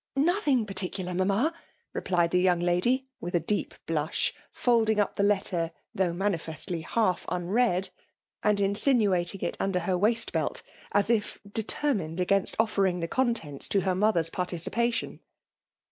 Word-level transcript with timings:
"Nothing 0.33 0.65
particular, 0.65 1.13
mamma!" 1.13 1.53
replied 1.93 2.31
the 2.31 2.39
young 2.41 2.59
lady, 2.59 3.05
with 3.19 3.35
a 3.35 3.39
deep 3.39 3.75
blush, 3.85 4.33
folding 4.51 4.99
up 4.99 5.15
the 5.15 5.21
letter, 5.21 5.69
though 5.93 6.11
manifestly 6.11 6.81
half 6.81 7.23
unread; 7.29 7.89
and 8.41 8.57
b2 8.57 8.61
4 8.61 8.65
FBMALB 8.65 8.71
ODHllfATIOM. 8.71 8.77
inahmating 8.95 9.43
it 9.43 9.57
under 9.59 9.79
her 9.81 9.95
waistbeit,: 9.95 10.63
as 10.93 11.11
if 11.11 11.37
deter 11.47 11.93
mined 11.93 12.19
against 12.19 12.55
offering 12.57 12.99
the 12.99 13.07
contents 13.07 13.69
to 13.69 13.81
her' 13.81 13.93
mother's 13.95 14.31
participation. 14.31 15.19